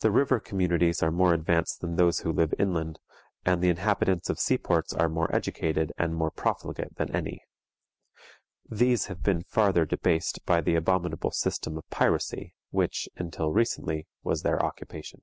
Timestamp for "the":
0.00-0.10, 3.62-3.68, 10.60-10.74